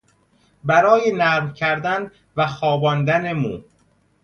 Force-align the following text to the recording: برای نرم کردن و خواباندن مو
برای 0.63 1.11
نرم 1.11 1.53
کردن 1.53 2.11
و 2.35 2.47
خواباندن 2.47 3.33
مو 3.33 3.61